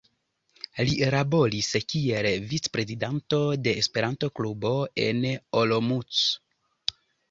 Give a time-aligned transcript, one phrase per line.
[0.87, 4.75] Li laboris kiel vicprezidanto de Esperanto-klubo
[5.09, 5.25] en
[5.65, 6.29] Olomouc.